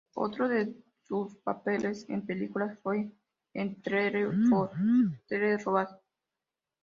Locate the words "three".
3.83-4.31